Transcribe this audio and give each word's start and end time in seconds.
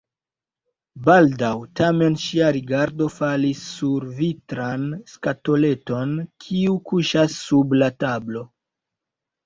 Baldaŭ 1.09 1.51
tamen 1.79 2.17
ŝia 2.23 2.47
rigardo 2.57 3.11
falis 3.17 3.61
sur 3.75 4.09
vitran 4.23 4.89
skatoleton, 5.15 6.19
kiu 6.47 6.79
kuŝas 6.91 7.41
sub 7.47 7.81
la 7.83 7.97
tablo. 8.05 8.49